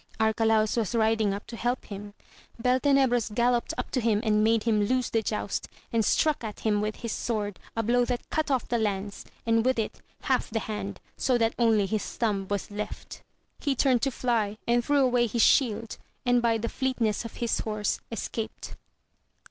[0.19, 2.15] Arcalauft was riding up to help him.
[2.59, 6.81] Beltenebros galloped up to him and made him lose the joust, and struck at him
[6.81, 10.61] with his sword a blow that cut off the lance, and with it half the
[10.61, 13.21] hand, so that only his thumb was left.
[13.59, 17.59] He turned to fly, and threw away his shield, and by the fleetness of his
[17.59, 18.73] horse escaped.